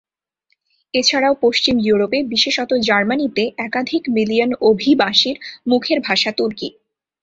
[0.93, 5.35] এছাড়াও পশ্চিম ইউরোপে, বিশেষত জার্মানিতে একাধিক মিলিয়ন অভিবাসীর
[5.67, 6.69] মুখের ভাষা তুর্কি।